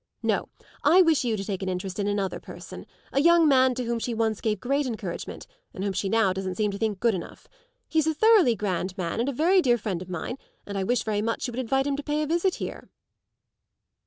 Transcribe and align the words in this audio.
No; 0.23 0.49
I 0.83 1.03
wish 1.03 1.23
you 1.23 1.37
to 1.37 1.45
take 1.45 1.61
an 1.61 1.69
interest 1.69 1.99
in 1.99 2.07
another 2.07 2.39
person 2.39 2.87
a 3.13 3.21
young 3.21 3.47
man 3.47 3.75
to 3.75 3.83
whom 3.83 3.99
she 3.99 4.15
once 4.15 4.41
gave 4.41 4.59
great 4.59 4.87
encouragement 4.87 5.45
and 5.75 5.83
whom 5.83 5.93
she 5.93 6.09
now 6.09 6.33
doesn't 6.33 6.55
seem 6.55 6.71
to 6.71 6.79
think 6.79 6.99
good 6.99 7.13
enough. 7.13 7.47
He's 7.87 8.07
a 8.07 8.15
thoroughly 8.15 8.55
grand 8.55 8.97
man 8.97 9.19
and 9.19 9.29
a 9.29 9.31
very 9.31 9.61
dear 9.61 9.77
friend 9.77 10.01
of 10.01 10.09
mine, 10.09 10.37
and 10.65 10.75
I 10.75 10.83
wish 10.83 11.03
very 11.03 11.21
much 11.21 11.45
you 11.45 11.51
would 11.51 11.59
invite 11.59 11.85
him 11.85 11.95
to 11.97 12.03
pay 12.03 12.23
a 12.23 12.25
visit 12.25 12.55
here." 12.55 12.89